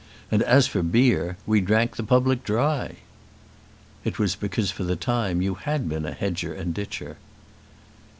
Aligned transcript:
And 0.31 0.41
as 0.41 0.65
for 0.65 0.81
beer, 0.81 1.37
we 1.45 1.61
drank 1.61 1.95
the 1.95 2.01
public 2.01 2.43
dry." 2.43 2.95
"It 4.03 4.17
was 4.17 4.35
because 4.35 4.71
for 4.71 4.83
the 4.83 4.95
time 4.95 5.43
you 5.43 5.53
had 5.53 5.87
been 5.87 6.07
a 6.07 6.11
hedger 6.11 6.55
and 6.55 6.73
ditcher." 6.73 7.17